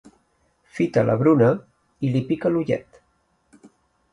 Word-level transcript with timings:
Fita 0.77 1.03
la 1.09 1.17
Bruna 1.19 1.49
i 2.07 2.11
li 2.15 2.25
pica 2.31 2.53
l'ullet. 2.55 2.99